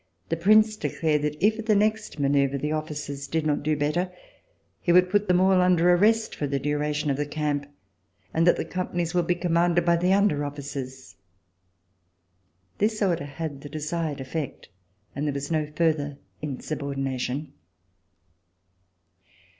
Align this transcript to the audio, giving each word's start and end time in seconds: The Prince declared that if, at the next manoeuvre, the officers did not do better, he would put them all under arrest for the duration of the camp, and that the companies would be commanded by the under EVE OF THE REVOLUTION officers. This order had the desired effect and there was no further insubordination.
The 0.29 0.35
Prince 0.35 0.77
declared 0.77 1.21
that 1.21 1.37
if, 1.45 1.59
at 1.59 1.67
the 1.67 1.75
next 1.75 2.17
manoeuvre, 2.19 2.57
the 2.57 2.71
officers 2.71 3.27
did 3.27 3.45
not 3.45 3.61
do 3.61 3.77
better, 3.77 4.11
he 4.79 4.91
would 4.91 5.11
put 5.11 5.27
them 5.27 5.39
all 5.39 5.61
under 5.61 5.93
arrest 5.93 6.33
for 6.33 6.47
the 6.47 6.57
duration 6.57 7.11
of 7.11 7.17
the 7.17 7.25
camp, 7.27 7.67
and 8.33 8.47
that 8.47 8.55
the 8.57 8.65
companies 8.65 9.13
would 9.13 9.27
be 9.27 9.35
commanded 9.35 9.85
by 9.85 9.97
the 9.97 10.11
under 10.11 10.37
EVE 10.37 10.41
OF 10.41 10.41
THE 10.41 10.41
REVOLUTION 10.73 10.87
officers. 10.87 11.15
This 12.79 12.99
order 13.03 13.25
had 13.25 13.61
the 13.61 13.69
desired 13.69 14.19
effect 14.19 14.69
and 15.15 15.27
there 15.27 15.35
was 15.35 15.51
no 15.51 15.67
further 15.67 16.17
insubordination. 16.41 17.53